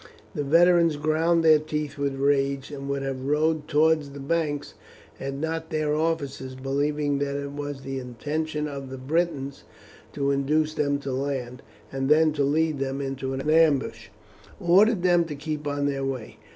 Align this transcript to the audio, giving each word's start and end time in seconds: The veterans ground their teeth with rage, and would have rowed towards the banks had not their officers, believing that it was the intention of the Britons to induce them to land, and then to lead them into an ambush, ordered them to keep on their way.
The 0.33 0.43
veterans 0.43 0.95
ground 0.95 1.43
their 1.43 1.59
teeth 1.59 1.95
with 1.99 2.15
rage, 2.15 2.71
and 2.71 2.89
would 2.89 3.03
have 3.03 3.21
rowed 3.21 3.67
towards 3.67 4.09
the 4.09 4.19
banks 4.19 4.73
had 5.19 5.35
not 5.39 5.69
their 5.69 5.93
officers, 5.93 6.55
believing 6.55 7.19
that 7.19 7.35
it 7.35 7.51
was 7.51 7.81
the 7.83 7.99
intention 7.99 8.67
of 8.67 8.89
the 8.89 8.97
Britons 8.97 9.63
to 10.13 10.31
induce 10.31 10.73
them 10.73 10.97
to 11.01 11.11
land, 11.11 11.61
and 11.91 12.09
then 12.09 12.33
to 12.33 12.43
lead 12.43 12.79
them 12.79 12.99
into 12.99 13.33
an 13.33 13.47
ambush, 13.47 14.07
ordered 14.59 15.03
them 15.03 15.23
to 15.25 15.35
keep 15.35 15.67
on 15.67 15.85
their 15.85 16.03
way. 16.03 16.39